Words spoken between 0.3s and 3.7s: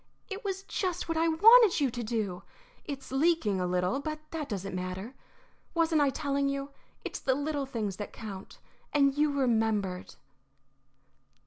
"It was just what I wanted you to do. It's leaking a